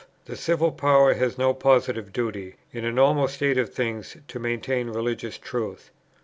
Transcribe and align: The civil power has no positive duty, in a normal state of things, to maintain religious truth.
The 0.25 0.35
civil 0.35 0.71
power 0.71 1.13
has 1.13 1.37
no 1.37 1.53
positive 1.53 2.11
duty, 2.11 2.55
in 2.71 2.83
a 2.85 2.91
normal 2.91 3.27
state 3.27 3.59
of 3.59 3.71
things, 3.71 4.17
to 4.29 4.39
maintain 4.39 4.87
religious 4.89 5.37
truth. 5.37 5.91